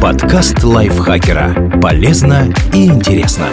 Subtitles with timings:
[0.00, 1.80] Подкаст лайфхакера.
[1.80, 3.46] Полезно и интересно.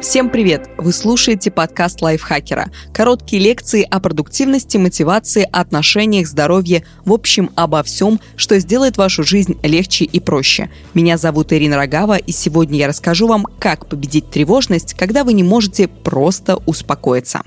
[0.00, 0.68] Всем привет!
[0.78, 2.70] Вы слушаете подкаст лайфхакера.
[2.92, 9.56] Короткие лекции о продуктивности, мотивации, отношениях, здоровье, в общем, обо всем, что сделает вашу жизнь
[9.62, 10.70] легче и проще.
[10.94, 15.44] Меня зовут Ирина Рогава, и сегодня я расскажу вам, как победить тревожность, когда вы не
[15.44, 17.42] можете просто успокоиться.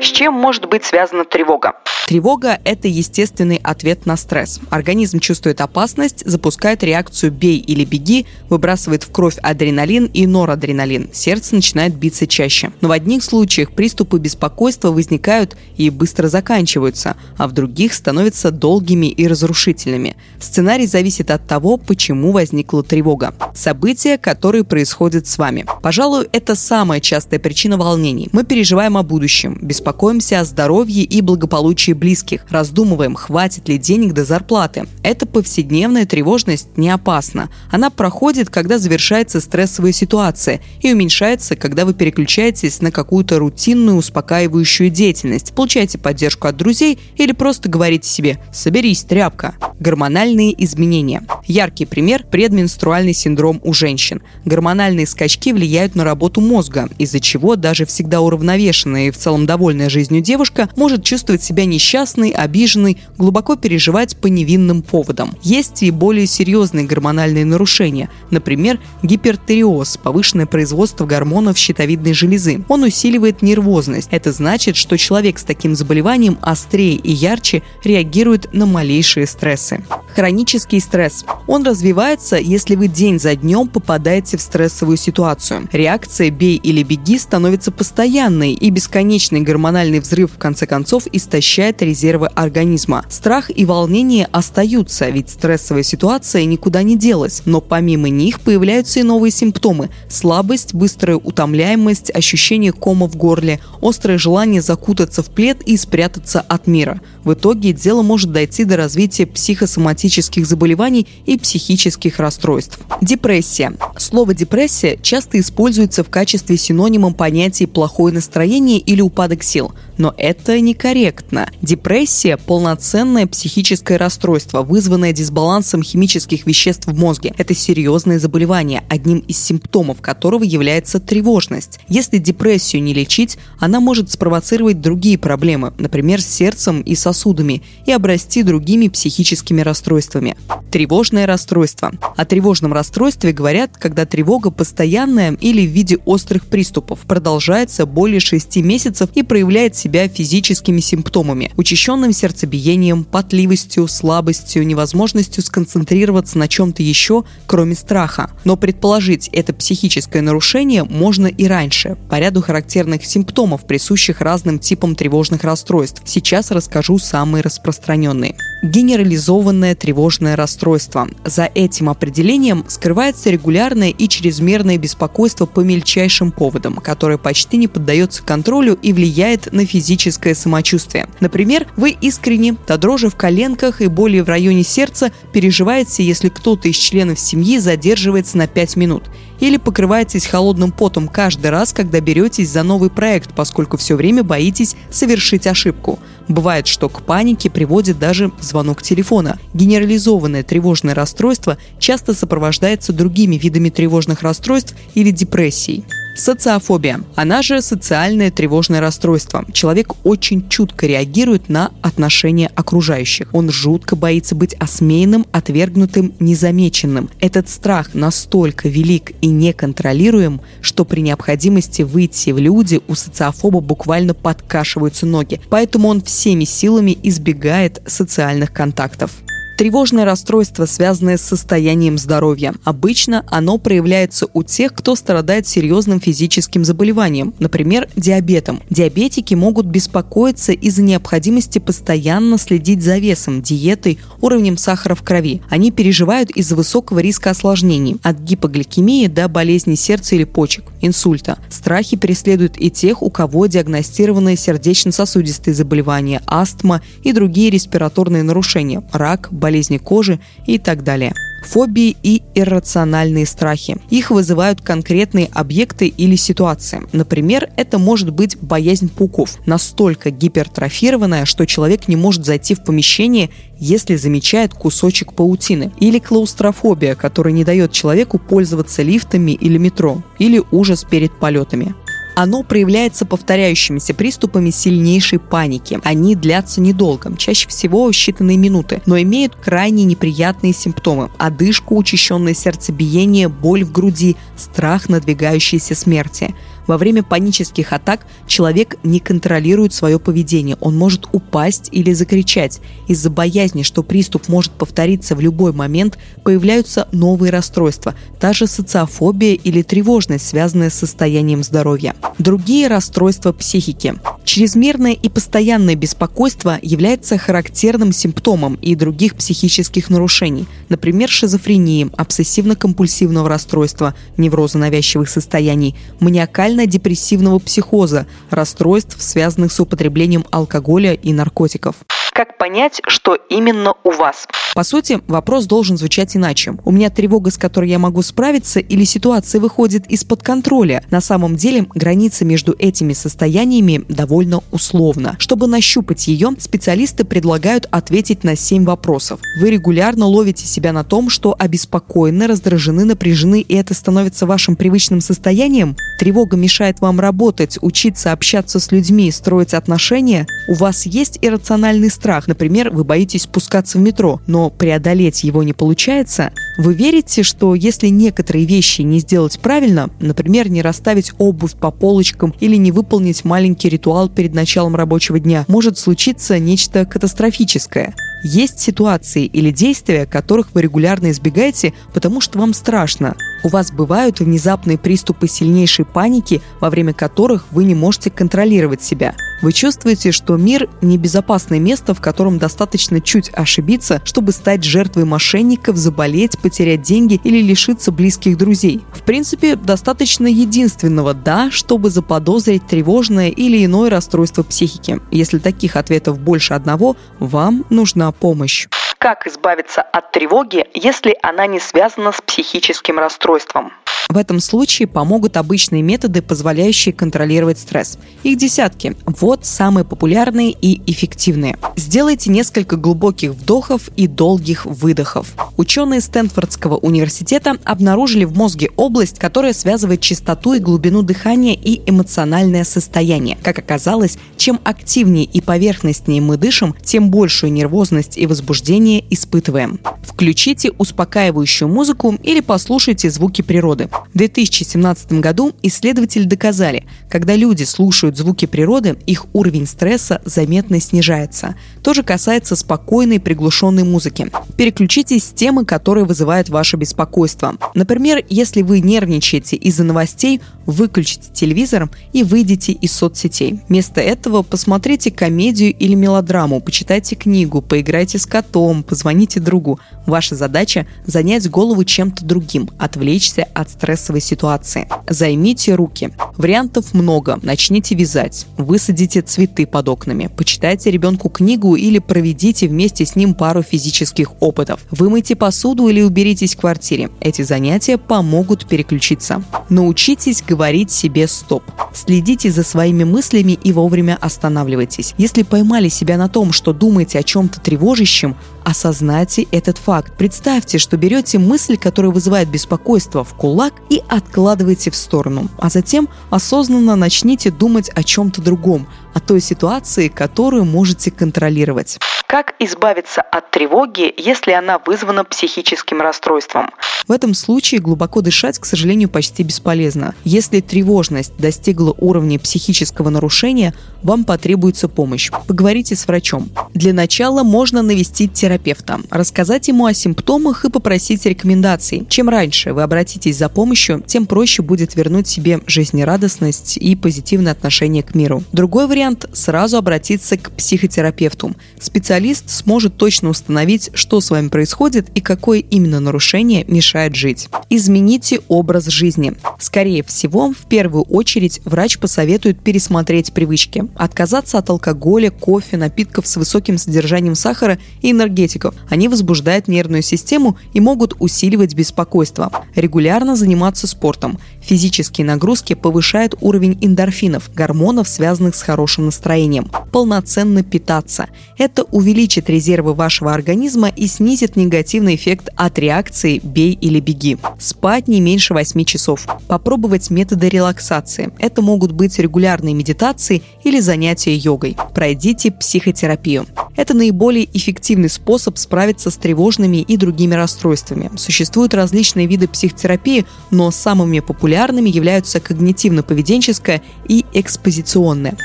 [0.00, 1.74] С чем может быть связана тревога?
[2.06, 4.60] Тревога– это естественный ответ на стресс.
[4.70, 11.10] Организм чувствует опасность, запускает реакцию «бей или беги», выбрасывает в кровь адреналин и норадреналин.
[11.12, 12.70] Сердце начинает биться чаще.
[12.80, 19.08] Но в одних случаях приступы беспокойства возникают и быстро заканчиваются, а в других становятся долгими
[19.08, 20.16] и разрушительными.
[20.40, 23.34] Сценарий зависит от того, почему возникла тревога.
[23.54, 25.66] События, которые происходят с вами.
[25.82, 28.30] Пожалуй, это самая частая причина волнений.
[28.32, 34.22] Мы переживаем о будущем, беспокоимся о здоровье и благополучии близких, раздумываем, хватит ли денег до
[34.22, 34.86] зарплаты.
[35.02, 37.48] Эта повседневная тревожность не опасна.
[37.70, 44.90] Она проходит, когда завершается стрессовая ситуация и уменьшается, когда вы переключаетесь на какую-то рутинную успокаивающую
[44.90, 49.54] деятельность, получаете поддержку от друзей или просто говорите себе «соберись, тряпка».
[49.80, 51.22] Гормональные изменения.
[51.46, 54.20] Яркий пример– предменструальный синдром у женщин.
[54.44, 59.46] Гормональные скачки влияют на работу мозга, из-за чего даже всегда уравновешенная и в целом
[59.78, 65.34] довольная жизнью девушка может чувствовать себя несчастной обиженный, глубоко переживать по невинным поводам.
[65.42, 72.64] Есть и более серьезные гормональные нарушения, например, гипертериоз, повышенное производство гормонов щитовидной железы.
[72.68, 74.08] Он усиливает нервозность.
[74.10, 79.84] Это значит, что человек с таким заболеванием острее и ярче реагирует на малейшие стрессы.
[80.14, 81.24] Хронический стресс.
[81.46, 85.68] Он развивается, если вы день за днем попадаете в стрессовую ситуацию.
[85.72, 89.67] Реакция «бей или беги» становится постоянной, и бесконечный гормональный
[90.00, 93.04] взрыв в конце концов истощает резервы организма.
[93.08, 99.02] Страх и волнение остаются, ведь стрессовая ситуация никуда не делась, но помимо них появляются и
[99.02, 105.76] новые симптомы– слабость, быстрая утомляемость, ощущение кома в горле, острое желание закутаться в плед и
[105.76, 107.00] спрятаться от мира.
[107.24, 112.78] В итоге дело может дойти до развития психосоматических заболеваний и психических расстройств.
[113.02, 113.72] Депрессия.
[113.96, 119.74] Слово «депрессия» часто используется в качестве синонима понятия «плохое настроение» или «упадок сил», difícil.
[119.98, 121.50] Но это некорректно.
[121.60, 127.34] Депрессия– полноценное психическое расстройство, вызванное дисбалансом химических веществ в мозге.
[127.36, 131.80] Это серьезное заболевание, одним из симптомов которого является тревожность.
[131.88, 137.92] Если депрессию не лечить, она может спровоцировать другие проблемы, например, с сердцем и сосудами, и
[137.92, 140.36] обрасти другими психическими расстройствами.
[140.70, 141.92] Тревожное расстройство.
[142.16, 148.56] О тревожном расстройстве говорят, когда тревога постоянная или в виде острых приступов продолжается более 6
[148.58, 157.24] месяцев и проявляет себя физическими симптомами, учащенным сердцебиением, потливостью, слабостью, невозможностью сконцентрироваться на чем-то еще,
[157.46, 158.30] кроме страха.
[158.44, 164.94] Но предположить это психическое нарушение можно и раньше, по ряду характерных симптомов, присущих разным типам
[164.94, 166.02] тревожных расстройств.
[166.04, 168.36] Сейчас расскажу самые распространенные.
[168.62, 171.08] Генерализованное тревожное расстройство.
[171.24, 178.24] За этим определением скрывается регулярное и чрезмерное беспокойство по мельчайшим поводам, которое почти не поддается
[178.24, 181.08] контролю и влияет на физическое самочувствие.
[181.20, 186.66] Например, вы искренне, до дрожи в коленках и боли в районе сердца переживаете, если кто-то
[186.66, 189.04] из членов семьи задерживается на 5 минут–
[189.40, 194.76] или покрываетесь холодным потом каждый раз, когда беретесь за новый проект, поскольку все время боитесь
[194.90, 195.98] совершить ошибку.
[196.28, 199.38] Бывает, что к панике приводит даже звонок телефона.
[199.54, 205.84] Генерализованное тревожное расстройство часто сопровождается другими видами тревожных расстройств или депрессией.
[206.18, 207.00] Социофобия.
[207.14, 209.44] Она же социальное тревожное расстройство.
[209.52, 213.28] Человек очень чутко реагирует на отношения окружающих.
[213.32, 217.08] Он жутко боится быть осмеянным, отвергнутым, незамеченным.
[217.20, 224.14] Этот страх настолько велик и неконтролируем, что при необходимости выйти в люди у социофоба буквально
[224.14, 225.40] подкашиваются ноги.
[225.48, 229.12] Поэтому он всеми силами избегает социальных контактов.
[229.58, 232.54] Тревожное расстройство, связанное с состоянием здоровья.
[232.62, 238.62] Обычно оно проявляется у тех, кто страдает серьезным физическим заболеванием, например, диабетом.
[238.70, 245.42] Диабетики могут беспокоиться из-за необходимости постоянно следить за весом, диетой, уровнем сахара в крови.
[245.50, 251.36] Они переживают из-за высокого риска осложнений, от гипогликемии до болезни сердца или почек, инсульта.
[251.50, 259.30] Страхи преследуют и тех, у кого диагностированы сердечно-сосудистые заболевания, астма и другие респираторные нарушения, рак,
[259.48, 261.14] болезни кожи и так далее.
[261.42, 263.78] Фобии и иррациональные страхи.
[263.88, 266.82] Их вызывают конкретные объекты или ситуации.
[266.92, 273.30] Например, это может быть боязнь пауков, настолько гипертрофированная, что человек не может зайти в помещение,
[273.58, 275.72] если замечает кусочек паутины.
[275.80, 280.02] Или клаустрофобия, которая не дает человеку пользоваться лифтами или метро.
[280.18, 281.74] Или ужас перед полетами.
[282.20, 285.78] Оно проявляется повторяющимися приступами сильнейшей паники.
[285.84, 291.10] Они длятся недолго, чаще всего считанные минуты, но имеют крайне неприятные симптомы.
[291.16, 296.34] Одышку, учащенное сердцебиение, боль в груди, страх надвигающейся смерти–
[296.68, 300.56] во время панических атак человек не контролирует свое поведение.
[300.60, 302.60] Он может упасть или закричать.
[302.86, 309.34] Из-за боязни, что приступ может повториться в любой момент, появляются новые расстройства, та же социофобия
[309.34, 311.94] или тревожность, связанная с состоянием здоровья.
[312.18, 313.94] Другие расстройства психики.
[314.24, 323.94] Чрезмерное и постоянное беспокойство является характерным симптомом и других психических нарушений, например, шизофрении, обсессивно-компульсивного расстройства,
[324.18, 331.76] невроза навязчивых состояний, маниакального маниакально-депрессивного психоза, расстройств, связанных с употреблением алкоголя и наркотиков.
[332.18, 334.26] Как понять, что именно у вас?
[334.52, 336.56] По сути, вопрос должен звучать иначе.
[336.64, 340.82] У меня тревога, с которой я могу справиться, или ситуация выходит из-под контроля.
[340.90, 345.14] На самом деле, граница между этими состояниями довольно условна.
[345.20, 349.20] Чтобы нащупать ее, специалисты предлагают ответить на 7 вопросов.
[349.40, 355.00] Вы регулярно ловите себя на том, что обеспокоены, раздражены, напряжены, и это становится вашим привычным
[355.00, 355.76] состоянием?
[356.00, 360.26] Тревога мешает вам работать, учиться, общаться с людьми, строить отношения?
[360.48, 365.52] У вас есть иррациональный страх, например, вы боитесь спускаться в метро, но преодолеть его не
[365.52, 371.70] получается, вы верите, что если некоторые вещи не сделать правильно, например, не расставить обувь по
[371.70, 377.94] полочкам или не выполнить маленький ритуал перед началом рабочего дня, может случиться нечто катастрофическое?
[378.24, 383.14] Есть ситуации или действия, которых вы регулярно избегаете, потому что вам страшно.
[383.44, 389.14] У вас бывают внезапные приступы сильнейшей паники, во время которых вы не можете контролировать себя.
[389.40, 395.76] Вы чувствуете, что мир– небезопасное место, в котором достаточно чуть ошибиться, чтобы стать жертвой мошенников,
[395.76, 398.84] заболеть, потерять деньги или лишиться близких друзей.
[398.92, 405.00] В принципе, достаточно единственного «да», чтобы заподозрить тревожное или иное расстройство психики.
[405.12, 408.66] Если таких ответов больше одного, вам нужна помощь.
[408.98, 413.72] Как избавиться от тревоги, если она не связана с психическим расстройством?
[414.08, 417.98] В этом случае помогут обычные методы, позволяющие контролировать стресс.
[418.22, 418.96] Их десятки.
[419.04, 421.58] Вот самые популярные и эффективные.
[421.76, 425.34] Сделайте несколько глубоких вдохов и долгих выдохов.
[425.58, 432.64] Ученые Стэнфордского университета обнаружили в мозге область, которая связывает частоту и глубину дыхания и эмоциональное
[432.64, 433.36] состояние.
[433.42, 439.78] Как оказалось, чем активнее и поверхностнее мы дышим, тем большую нервозность и возбуждение испытываем.
[440.02, 443.90] Включите успокаивающую музыку или послушайте звуки природы.
[444.12, 451.54] В 2017 году исследователи доказали, когда люди слушают звуки природы, их уровень стресса заметно снижается.
[451.82, 454.30] То же касается спокойной приглушенной музыки.
[454.58, 457.54] Переключитесь с темы, которые вызывают ваше беспокойство.
[457.74, 463.60] Например, если вы нервничаете из-за новостей, выключите телевизор и выйдите из соцсетей.
[463.68, 469.78] Вместо этого посмотрите комедию или мелодраму, почитайте книгу, поиграйте с котом, позвоните другу.
[470.06, 474.88] Ваша задача– занять голову чем-то другим, отвлечься от стрессовой ситуации.
[475.08, 476.10] Займите руки.
[476.36, 477.38] Вариантов много.
[477.42, 478.46] Начните вязать.
[478.56, 480.28] Высадите цветы под окнами.
[480.36, 484.47] Почитайте ребенку книгу или проведите вместе с ним пару физических опытов.
[484.90, 487.10] Вымойте посуду или уберитесь в квартире.
[487.20, 489.42] Эти занятия помогут переключиться.
[489.68, 491.62] Научитесь говорить себе «стоп».
[491.92, 495.14] Следите за своими мыслями и вовремя останавливайтесь.
[495.18, 500.12] Если поймали себя на том, что думаете о чем-то тревожащем, осознайте этот факт.
[500.16, 505.48] Представьте, что берете мысль, которая вызывает беспокойство, в кулак и откладываете в сторону.
[505.58, 511.98] А затем осознанно начните думать о чем-то другом, о той ситуации, которую можете контролировать.
[512.26, 516.70] Как избавиться от тревоги, если она вызвана психическим расстройством?
[517.06, 520.14] В этом случае глубоко дышать, к сожалению, почти бесполезно.
[520.24, 523.72] Если тревожность достигла уровня психического нарушения,
[524.02, 525.30] вам потребуется помощь.
[525.46, 526.50] Поговорите с врачом.
[526.74, 532.06] Для начала можно навестить терапевта, рассказать ему о симптомах и попросить рекомендаций.
[532.10, 538.02] Чем раньше вы обратитесь за помощью, тем проще будет вернуть себе жизнерадостность и позитивное отношение
[538.02, 538.42] к миру.
[538.52, 541.54] Другой вариант вариант– сразу обратиться к психотерапевту.
[541.80, 547.48] Специалист сможет точно установить, что с вами происходит и какое именно нарушение мешает жить.
[547.70, 549.34] Измените образ жизни.
[549.60, 556.36] Скорее всего, в первую очередь врач посоветует пересмотреть привычки, отказаться от алкоголя, кофе, напитков с
[556.36, 558.74] высоким содержанием сахара и энергетиков.
[558.90, 562.50] Они возбуждают нервную систему и могут усиливать беспокойство.
[562.74, 564.40] Регулярно заниматься спортом.
[564.60, 569.70] Физические нагрузки повышают уровень эндорфинов, гормонов, связанных с хорошим настроением.
[569.92, 571.28] Полноценно питаться.
[571.58, 577.36] Это увеличит резервы вашего организма и снизит негативный эффект от реакции «бей или беги».
[577.58, 579.26] Спать не меньше 8 часов.
[579.46, 581.32] Попробовать методы релаксации.
[581.38, 584.76] Это могут быть регулярные медитации или занятия йогой.
[584.94, 586.46] Пройдите психотерапию.
[586.76, 591.10] Это наиболее эффективный способ справиться с тревожными и другими расстройствами.
[591.16, 598.36] Существуют различные виды психотерапии, но самыми популярными являются когнитивно-поведенческая и экспозиционная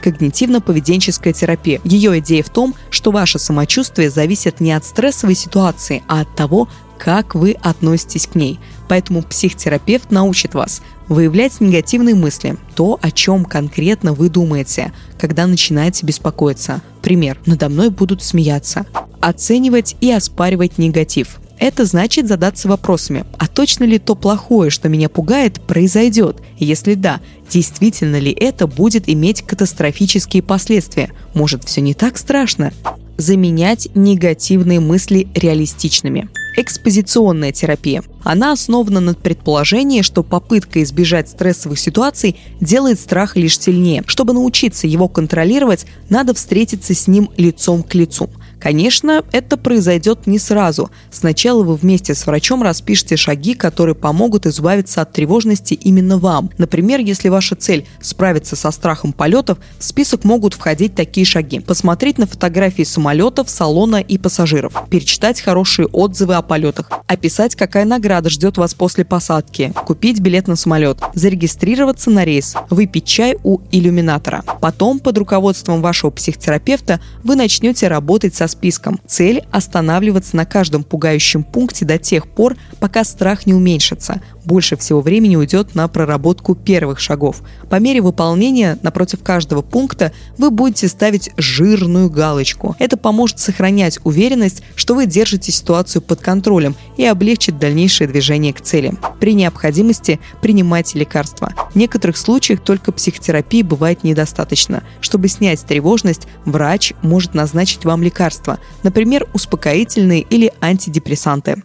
[0.00, 1.80] когнитивно-поведенческая терапия.
[1.84, 6.68] Ее идея в том, что ваше самочувствие зависит не от стрессовой ситуации, а от того,
[6.98, 8.60] как вы относитесь к ней.
[8.88, 16.06] Поэтому психотерапевт научит вас выявлять негативные мысли, то, о чем конкретно вы думаете, когда начинаете
[16.06, 16.82] беспокоиться.
[17.02, 17.38] Пример.
[17.46, 18.86] Надо мной будут смеяться.
[19.20, 21.40] Оценивать и оспаривать негатив.
[21.60, 26.38] Это значит задаться вопросами, а точно ли то плохое, что меня пугает, произойдет?
[26.58, 31.10] Если да, действительно ли это будет иметь катастрофические последствия?
[31.34, 32.72] Может, все не так страшно?
[33.18, 38.02] Заменять негативные мысли реалистичными экспозиционная терапия.
[38.22, 44.02] Она основана на предположении, что попытка избежать стрессовых ситуаций делает страх лишь сильнее.
[44.06, 48.28] Чтобы научиться его контролировать, надо встретиться с ним лицом к лицу.
[48.60, 50.90] Конечно, это произойдет не сразу.
[51.10, 56.50] Сначала вы вместе с врачом распишите шаги, которые помогут избавиться от тревожности именно вам.
[56.58, 61.60] Например, если ваша цель– справиться со страхом полетов, в список могут входить такие шаги.
[61.60, 64.74] Посмотреть на фотографии самолетов, салона и пассажиров.
[64.90, 66.90] Перечитать хорошие отзывы о полетах.
[67.06, 69.72] Описать, какая награда ждет вас после посадки.
[69.86, 70.98] Купить билет на самолет.
[71.14, 72.54] Зарегистрироваться на рейс.
[72.68, 74.44] Выпить чай у иллюминатора.
[74.60, 79.00] Потом, под руководством вашего психотерапевта, вы начнете работать со списком.
[79.06, 84.20] Цель– останавливаться на каждом пугающем пункте до тех пор, пока страх не уменьшится.
[84.44, 87.42] Больше всего времени уйдет на проработку первых шагов.
[87.68, 92.74] По мере выполнения напротив каждого пункта вы будете ставить жирную галочку.
[92.78, 98.60] Это поможет сохранять уверенность, что вы держите ситуацию под контролем и облегчит дальнейшее движение к
[98.60, 98.94] цели.
[99.20, 101.52] При необходимости принимайте лекарства.
[101.72, 104.82] В некоторых случаях только психотерапии бывает недостаточно.
[105.00, 108.02] Чтобы снять тревожность, врач может назначить вам
[108.40, 111.56] лекарства, например, успокоительные или антидепрессанты.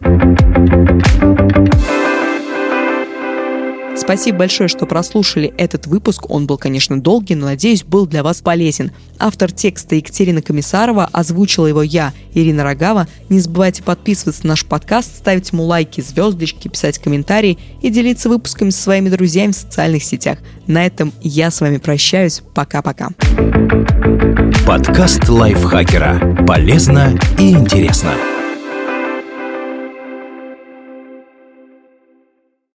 [3.96, 6.30] Спасибо большое, что прослушали этот выпуск.
[6.30, 8.92] Он был, конечно, долгий, но, надеюсь, был для вас полезен.
[9.18, 13.08] Автор текста Екатерина Комиссарова, озвучила его я, Ирина Рогава.
[13.28, 18.70] Не забывайте подписываться на наш подкаст, ставить ему лайки, звездочки, писать комментарии и делиться выпусками
[18.70, 20.38] со своими друзьями в социальных сетях.
[20.66, 22.42] На этом я с вами прощаюсь.
[22.54, 23.10] Пока-пока.
[24.66, 26.44] Подкаст лайфхакера.
[26.46, 28.35] Полезно и интересно.